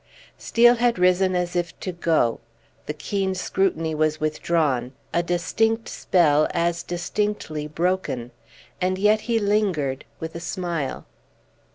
[0.39, 2.39] Steel had risen as if to go;
[2.87, 8.31] the keen scrutiny was withdrawn, a distinct spell as distinctly broken;
[8.81, 11.05] and yet he lingered, with a smile.